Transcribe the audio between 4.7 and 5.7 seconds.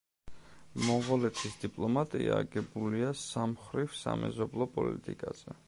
პოლიტიკაზე.